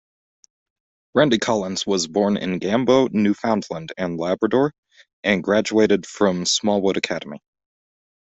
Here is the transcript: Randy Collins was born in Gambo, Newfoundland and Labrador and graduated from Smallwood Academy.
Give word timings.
Randy 1.13 1.37
Collins 1.37 1.85
was 1.85 2.07
born 2.07 2.35
in 2.35 2.59
Gambo, 2.59 3.13
Newfoundland 3.13 3.91
and 3.99 4.17
Labrador 4.17 4.73
and 5.23 5.43
graduated 5.43 6.07
from 6.07 6.47
Smallwood 6.47 6.97
Academy. 6.97 7.37